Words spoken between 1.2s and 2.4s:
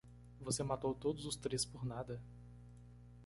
os três por nada.